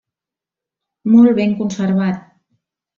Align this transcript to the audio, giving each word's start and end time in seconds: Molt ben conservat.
Molt 1.17 1.37
ben 1.43 1.57
conservat. 1.63 2.29